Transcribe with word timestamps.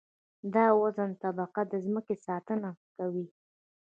د 0.53 0.55
اوزون 0.77 1.11
طبقه 1.23 1.61
د 1.71 1.73
ځمکې 1.85 2.15
ساتنه 2.27 2.69
کوي 2.97 3.25